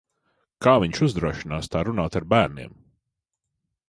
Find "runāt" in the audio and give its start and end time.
1.89-2.17